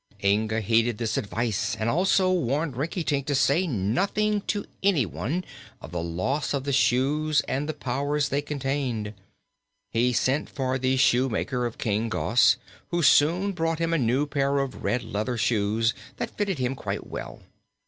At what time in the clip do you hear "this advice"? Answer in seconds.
0.97-1.75